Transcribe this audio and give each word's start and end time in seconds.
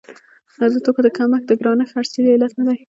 نو 0.59 0.65
د 0.73 0.75
توکو 0.85 1.01
کمښت 1.17 1.45
د 1.47 1.51
ګرانښت 1.59 1.93
اصلي 2.01 2.29
علت 2.33 2.53
نه 2.59 2.63
دی. 2.67 2.77